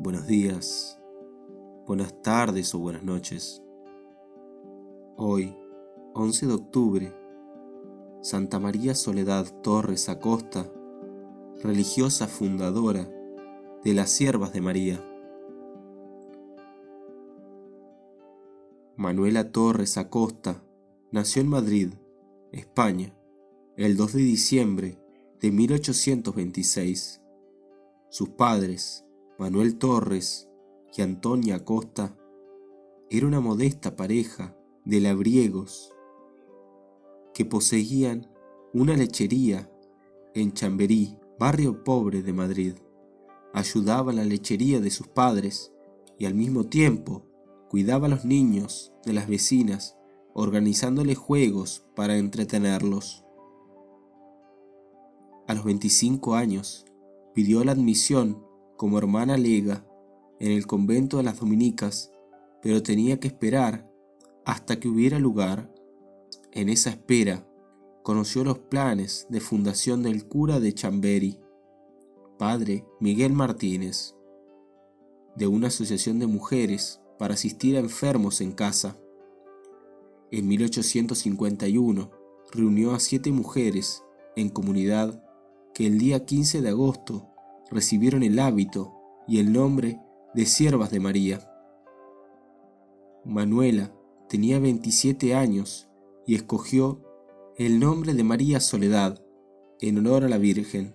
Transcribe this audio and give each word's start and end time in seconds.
buenos 0.00 0.26
días, 0.26 0.98
buenas 1.86 2.22
tardes 2.22 2.74
o 2.74 2.78
buenas 2.78 3.02
noches. 3.02 3.62
Hoy, 5.18 5.54
11 6.14 6.46
de 6.46 6.54
octubre, 6.54 7.14
Santa 8.22 8.58
María 8.58 8.94
Soledad 8.94 9.46
Torres 9.62 10.08
Acosta, 10.08 10.66
religiosa 11.62 12.28
fundadora 12.28 13.10
de 13.84 13.92
las 13.92 14.08
Siervas 14.08 14.54
de 14.54 14.62
María. 14.62 15.04
Manuela 18.96 19.52
Torres 19.52 19.98
Acosta 19.98 20.64
nació 21.12 21.42
en 21.42 21.48
Madrid, 21.48 21.92
España, 22.52 23.14
el 23.76 23.98
2 23.98 24.14
de 24.14 24.20
diciembre 24.22 24.98
de 25.42 25.50
1826. 25.50 27.20
Sus 28.08 28.30
padres, 28.30 29.04
Manuel 29.40 29.78
Torres 29.78 30.50
y 30.94 31.00
Antonia 31.00 31.54
Acosta, 31.54 32.14
era 33.08 33.26
una 33.26 33.40
modesta 33.40 33.96
pareja 33.96 34.54
de 34.84 35.00
labriegos 35.00 35.94
que 37.32 37.46
poseían 37.46 38.30
una 38.74 38.98
lechería 38.98 39.72
en 40.34 40.52
Chamberí, 40.52 41.16
barrio 41.38 41.84
pobre 41.84 42.20
de 42.20 42.34
Madrid. 42.34 42.74
Ayudaba 43.54 44.12
la 44.12 44.26
lechería 44.26 44.78
de 44.78 44.90
sus 44.90 45.08
padres 45.08 45.72
y 46.18 46.26
al 46.26 46.34
mismo 46.34 46.64
tiempo 46.64 47.24
cuidaba 47.70 48.08
a 48.08 48.10
los 48.10 48.26
niños 48.26 48.92
de 49.06 49.14
las 49.14 49.26
vecinas, 49.26 49.96
organizándoles 50.34 51.16
juegos 51.16 51.86
para 51.96 52.18
entretenerlos. 52.18 53.24
A 55.48 55.54
los 55.54 55.64
25 55.64 56.34
años 56.34 56.84
pidió 57.32 57.64
la 57.64 57.72
admisión 57.72 58.49
como 58.80 58.96
hermana 58.96 59.36
lega 59.36 59.84
en 60.38 60.52
el 60.52 60.66
convento 60.66 61.18
de 61.18 61.22
las 61.22 61.38
dominicas, 61.38 62.10
pero 62.62 62.82
tenía 62.82 63.20
que 63.20 63.28
esperar 63.28 63.92
hasta 64.46 64.80
que 64.80 64.88
hubiera 64.88 65.18
lugar. 65.18 65.70
En 66.50 66.70
esa 66.70 66.88
espera, 66.88 67.46
conoció 68.02 68.42
los 68.42 68.58
planes 68.58 69.26
de 69.28 69.42
fundación 69.42 70.02
del 70.02 70.26
cura 70.26 70.60
de 70.60 70.72
Chambery, 70.72 71.38
padre 72.38 72.86
Miguel 73.00 73.34
Martínez, 73.34 74.14
de 75.36 75.46
una 75.46 75.66
asociación 75.66 76.18
de 76.18 76.26
mujeres 76.26 77.02
para 77.18 77.34
asistir 77.34 77.76
a 77.76 77.80
enfermos 77.80 78.40
en 78.40 78.52
casa. 78.52 78.96
En 80.30 80.48
1851 80.48 82.10
reunió 82.50 82.94
a 82.94 82.98
siete 82.98 83.30
mujeres 83.30 84.02
en 84.36 84.48
comunidad 84.48 85.22
que 85.74 85.86
el 85.86 85.98
día 85.98 86.24
15 86.24 86.62
de 86.62 86.70
agosto 86.70 87.29
recibieron 87.70 88.22
el 88.22 88.38
hábito 88.38 88.94
y 89.26 89.38
el 89.38 89.52
nombre 89.52 90.00
de 90.34 90.46
siervas 90.46 90.90
de 90.90 91.00
María. 91.00 91.46
Manuela 93.24 93.92
tenía 94.28 94.58
27 94.58 95.34
años 95.34 95.88
y 96.26 96.34
escogió 96.34 97.00
el 97.56 97.78
nombre 97.78 98.14
de 98.14 98.24
María 98.24 98.60
Soledad 98.60 99.22
en 99.80 99.98
honor 99.98 100.24
a 100.24 100.28
la 100.28 100.38
Virgen. 100.38 100.94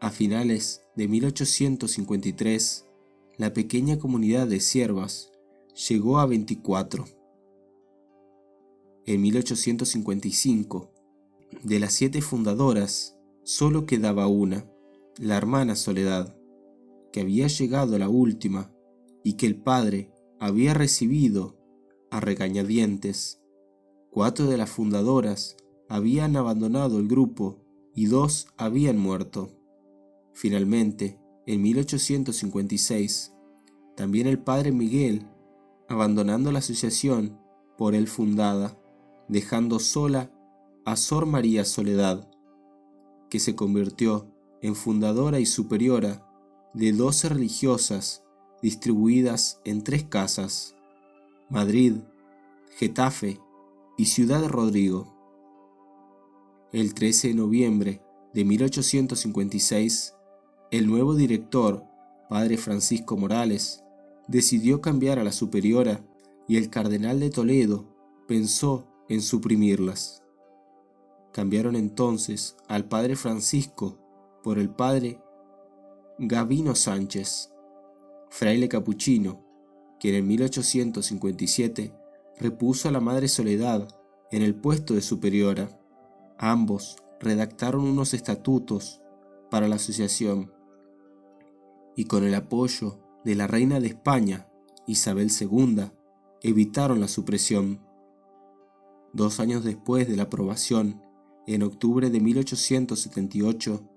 A 0.00 0.10
finales 0.10 0.82
de 0.96 1.08
1853, 1.08 2.86
la 3.36 3.52
pequeña 3.52 3.98
comunidad 3.98 4.46
de 4.46 4.60
siervas 4.60 5.32
llegó 5.88 6.18
a 6.18 6.26
24. 6.26 7.04
En 9.06 9.22
1855, 9.22 10.90
de 11.62 11.80
las 11.80 11.92
siete 11.92 12.20
fundadoras, 12.20 13.18
solo 13.42 13.86
quedaba 13.86 14.26
una, 14.26 14.66
la 15.18 15.36
hermana 15.36 15.76
Soledad, 15.76 16.36
que 17.12 17.20
había 17.20 17.46
llegado 17.46 17.98
la 17.98 18.08
última 18.08 18.72
y 19.22 19.34
que 19.34 19.46
el 19.46 19.56
padre 19.56 20.12
había 20.40 20.74
recibido 20.74 21.56
a 22.10 22.20
regañadientes. 22.20 23.40
Cuatro 24.10 24.46
de 24.46 24.56
las 24.56 24.70
fundadoras 24.70 25.56
habían 25.88 26.36
abandonado 26.36 26.98
el 26.98 27.08
grupo 27.08 27.64
y 27.94 28.06
dos 28.06 28.48
habían 28.56 28.98
muerto. 28.98 29.52
Finalmente, 30.32 31.20
en 31.46 31.62
1856, 31.62 33.32
también 33.96 34.26
el 34.26 34.40
padre 34.40 34.72
Miguel, 34.72 35.28
abandonando 35.88 36.50
la 36.50 36.58
asociación 36.58 37.38
por 37.78 37.94
él 37.94 38.08
fundada, 38.08 38.76
dejando 39.28 39.78
sola 39.78 40.32
a 40.84 40.96
Sor 40.96 41.26
María 41.26 41.64
Soledad, 41.64 42.28
que 43.30 43.38
se 43.38 43.54
convirtió 43.54 44.33
en 44.64 44.74
fundadora 44.74 45.40
y 45.40 45.44
superiora 45.44 46.26
de 46.72 46.92
doce 46.92 47.28
religiosas 47.28 48.24
distribuidas 48.62 49.60
en 49.66 49.84
tres 49.84 50.04
casas, 50.04 50.74
Madrid, 51.50 51.96
Getafe 52.78 53.38
y 53.98 54.06
Ciudad 54.06 54.48
Rodrigo. 54.48 55.14
El 56.72 56.94
13 56.94 57.28
de 57.28 57.34
noviembre 57.34 58.02
de 58.32 58.46
1856, 58.46 60.14
el 60.70 60.86
nuevo 60.86 61.14
director, 61.14 61.84
padre 62.30 62.56
Francisco 62.56 63.18
Morales, 63.18 63.84
decidió 64.28 64.80
cambiar 64.80 65.18
a 65.18 65.24
la 65.24 65.32
superiora 65.32 66.02
y 66.48 66.56
el 66.56 66.70
cardenal 66.70 67.20
de 67.20 67.28
Toledo 67.28 67.84
pensó 68.26 68.88
en 69.10 69.20
suprimirlas. 69.20 70.22
Cambiaron 71.34 71.76
entonces 71.76 72.56
al 72.66 72.88
padre 72.88 73.14
Francisco 73.14 73.98
por 74.44 74.58
el 74.58 74.68
padre 74.68 75.18
Gavino 76.18 76.74
Sánchez, 76.74 77.50
fraile 78.28 78.68
capuchino, 78.68 79.42
quien 79.98 80.14
en 80.16 80.26
1857 80.28 81.94
repuso 82.38 82.88
a 82.88 82.92
la 82.92 83.00
Madre 83.00 83.26
Soledad 83.26 83.88
en 84.30 84.42
el 84.42 84.54
puesto 84.54 84.92
de 84.94 85.00
superiora. 85.00 85.80
Ambos 86.38 86.96
redactaron 87.20 87.84
unos 87.84 88.12
estatutos 88.12 89.00
para 89.50 89.66
la 89.66 89.76
asociación 89.76 90.52
y 91.96 92.04
con 92.04 92.22
el 92.22 92.34
apoyo 92.34 93.00
de 93.24 93.36
la 93.36 93.46
reina 93.46 93.80
de 93.80 93.86
España, 93.86 94.46
Isabel 94.86 95.30
II, 95.40 95.90
evitaron 96.42 97.00
la 97.00 97.08
supresión. 97.08 97.80
Dos 99.14 99.40
años 99.40 99.64
después 99.64 100.06
de 100.06 100.16
la 100.16 100.24
aprobación, 100.24 101.00
en 101.46 101.62
octubre 101.62 102.10
de 102.10 102.20
1878, 102.20 103.93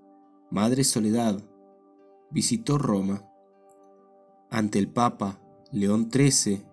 Madre 0.50 0.82
Soledad, 0.82 1.42
visitó 2.30 2.78
Roma. 2.78 3.22
Ante 4.50 4.78
el 4.78 4.88
Papa 4.88 5.38
León 5.72 6.08
XIII, 6.10 6.64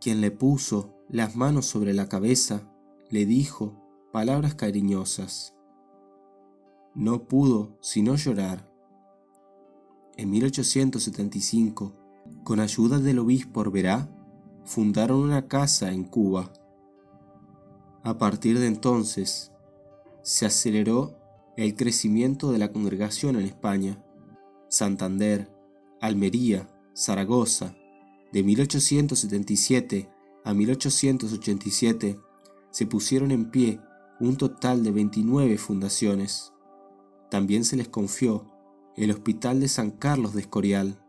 quien 0.00 0.20
le 0.20 0.32
puso 0.32 0.96
las 1.08 1.36
manos 1.36 1.66
sobre 1.66 1.94
la 1.94 2.08
cabeza, 2.08 2.62
le 3.08 3.26
dijo 3.26 3.80
palabras 4.12 4.56
cariñosas. 4.56 5.54
No 6.96 7.28
pudo 7.28 7.78
sino 7.80 8.16
llorar. 8.16 8.68
En 10.16 10.30
1875, 10.30 11.94
con 12.42 12.58
ayuda 12.58 12.98
del 12.98 13.20
obispo 13.20 13.60
Orberá, 13.60 14.08
fundaron 14.64 15.20
una 15.20 15.46
casa 15.46 15.92
en 15.92 16.02
Cuba. 16.02 16.52
A 18.02 18.18
partir 18.18 18.58
de 18.58 18.66
entonces, 18.66 19.52
se 20.22 20.46
aceleró 20.46 21.19
el 21.60 21.74
crecimiento 21.74 22.52
de 22.52 22.58
la 22.58 22.72
congregación 22.72 23.36
en 23.36 23.42
España. 23.42 24.02
Santander, 24.68 25.50
Almería, 26.00 26.68
Zaragoza, 26.94 27.76
de 28.32 28.42
1877 28.42 30.08
a 30.44 30.54
1887 30.54 32.18
se 32.70 32.86
pusieron 32.86 33.30
en 33.30 33.50
pie 33.50 33.80
un 34.20 34.36
total 34.36 34.82
de 34.84 34.92
29 34.92 35.58
fundaciones. 35.58 36.52
También 37.30 37.64
se 37.64 37.76
les 37.76 37.88
confió 37.88 38.50
el 38.96 39.10
Hospital 39.10 39.60
de 39.60 39.68
San 39.68 39.90
Carlos 39.90 40.34
de 40.34 40.42
Escorial. 40.42 41.02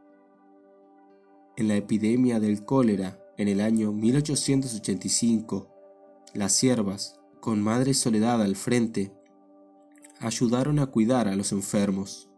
En 1.55 1.67
la 1.67 1.75
epidemia 1.75 2.39
del 2.39 2.65
cólera 2.65 3.19
en 3.37 3.47
el 3.47 3.61
año 3.61 3.91
1885, 3.91 5.69
las 6.33 6.53
siervas, 6.53 7.19
con 7.39 7.61
Madre 7.61 7.93
Soledad 7.93 8.41
al 8.41 8.55
frente, 8.55 9.11
ayudaron 10.21 10.79
a 10.79 10.87
cuidar 10.87 11.27
a 11.27 11.35
los 11.35 11.51
enfermos. 11.51 12.29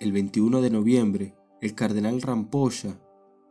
El 0.00 0.12
21 0.12 0.60
de 0.62 0.70
noviembre, 0.70 1.34
el 1.60 1.74
cardenal 1.74 2.22
Rampolla, 2.22 2.98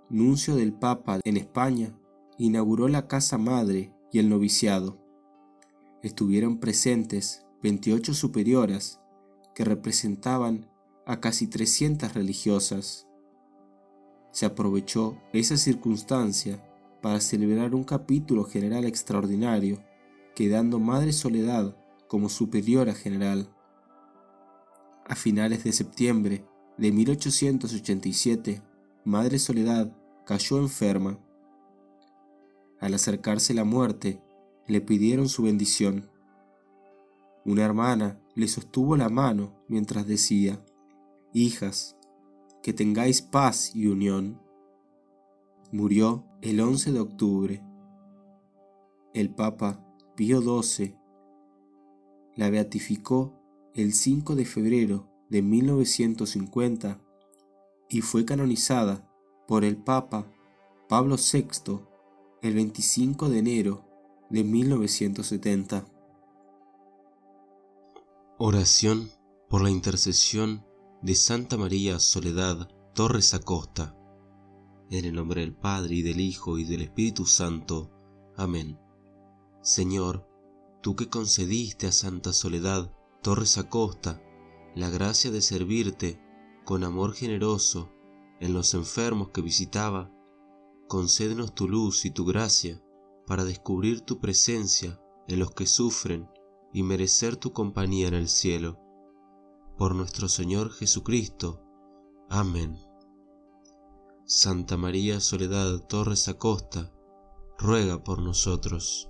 nuncio 0.10 0.56
del 0.56 0.74
Papa 0.74 1.20
en 1.24 1.38
España, 1.38 1.96
inauguró 2.38 2.88
la 2.88 3.08
Casa 3.08 3.38
Madre 3.38 3.94
y 4.12 4.20
el 4.20 4.30
noviciado. 4.30 4.98
Estuvieron 6.02 6.60
presentes 6.60 7.46
28 7.62 8.14
superioras 8.14 9.00
que 9.54 9.64
representaban 9.64 10.70
a 11.06 11.20
casi 11.20 11.48
300 11.48 12.14
religiosas. 12.14 13.08
Se 14.32 14.46
aprovechó 14.46 15.18
esa 15.34 15.58
circunstancia 15.58 16.64
para 17.02 17.22
celebrar 17.22 17.76
un 17.76 17.84
capítulo 17.84 18.44
general 18.44 18.86
extraordinario, 18.86 19.84
quedando 20.36 20.80
Madre 20.80 21.14
Soledad 21.14 21.76
como 22.16 22.30
superiora 22.30 22.94
general. 22.94 23.50
A 25.06 25.18
finales 25.18 25.66
de 25.66 25.74
septiembre, 25.74 26.46
de 26.78 26.94
1887, 26.94 28.62
Madre 29.04 29.38
Soledad 29.38 29.94
cayó 30.26 30.60
enferma. 30.60 31.20
Al 32.80 32.94
acercarse 32.94 33.54
la 33.54 33.66
muerte, 33.66 34.22
le 34.66 34.80
pidieron 34.80 35.28
su 35.28 35.44
bendición. 35.44 36.10
Una 37.44 37.66
hermana 37.66 38.18
le 38.34 38.48
sostuvo 38.48 38.96
la 38.96 39.10
mano 39.10 39.52
mientras 39.68 40.08
decía, 40.08 40.64
Hijas, 41.34 41.98
que 42.64 42.72
tengáis 42.72 43.22
paz 43.22 43.76
y 43.76 43.88
unión. 43.88 44.40
Murió 45.74 46.24
el 46.42 46.62
11 46.62 46.94
de 46.94 47.00
octubre. 47.02 47.62
El 49.14 49.36
Papa 49.36 49.86
Pío 50.16 50.40
XII 50.40 51.04
la 52.36 52.50
beatificó 52.50 53.34
el 53.74 53.94
5 53.94 54.36
de 54.36 54.46
febrero 54.46 55.10
de 55.30 55.42
1950 55.42 57.02
y 57.90 58.02
fue 58.02 58.26
canonizada 58.26 59.10
por 59.48 59.64
el 59.64 59.78
Papa 59.78 60.32
Pablo 60.88 61.16
VI 61.16 61.80
el 62.42 62.54
25 62.54 63.30
de 63.30 63.40
enero 63.40 63.86
de 64.30 64.44
1970. 64.44 65.86
Oración 68.38 69.10
por 69.50 69.62
la 69.62 69.70
intercesión 69.70 70.66
de 71.02 71.16
Santa 71.16 71.58
María 71.58 72.00
Soledad 72.00 72.70
Torres 72.94 73.34
Acosta. 73.34 73.96
En 74.90 75.06
el 75.06 75.14
nombre 75.16 75.42
del 75.42 75.56
Padre 75.56 75.96
y 75.96 76.02
del 76.02 76.20
Hijo 76.20 76.58
y 76.58 76.66
del 76.66 76.82
Espíritu 76.82 77.26
Santo. 77.26 77.92
Amén. 78.38 78.78
Señor, 79.62 80.28
tú 80.86 80.96
que 80.96 81.10
concediste 81.10 81.88
a 81.88 81.92
Santa 81.92 82.32
Soledad 82.32 82.94
Torres 83.24 83.58
Acosta 83.58 84.22
la 84.76 84.92
gracia 84.92 85.32
de 85.32 85.42
servirte 85.42 86.22
con 86.64 86.84
amor 86.84 87.16
generoso 87.16 87.92
en 88.40 88.54
los 88.54 88.76
enfermos 88.76 89.30
que 89.30 89.42
visitaba, 89.42 90.12
concédenos 90.88 91.56
tu 91.56 91.68
luz 91.68 92.06
y 92.06 92.12
tu 92.12 92.24
gracia 92.24 92.84
para 93.26 93.46
descubrir 93.46 94.02
tu 94.02 94.20
presencia 94.20 95.02
en 95.28 95.40
los 95.40 95.50
que 95.56 95.66
sufren 95.66 96.30
y 96.72 96.84
merecer 96.84 97.36
tu 97.36 97.52
compañía 97.52 98.08
en 98.08 98.14
el 98.14 98.30
cielo. 98.30 98.80
Por 99.80 99.96
nuestro 99.96 100.28
Señor 100.28 100.72
Jesucristo. 100.72 101.64
Amén. 102.30 102.78
Santa 104.28 104.78
María 104.78 105.20
Soledad 105.20 105.80
Torres 105.88 106.28
Acosta, 106.28 106.94
ruega 107.58 108.04
por 108.04 108.22
nosotros. 108.22 109.10